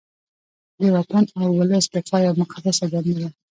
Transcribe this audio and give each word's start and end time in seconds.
د 0.79 0.83
وطن 0.95 1.23
او 1.41 1.47
ولس 1.59 1.85
دفاع 1.95 2.21
یوه 2.25 2.39
مقدسه 2.41 2.83
دنده 2.91 3.13
ده 3.19 3.27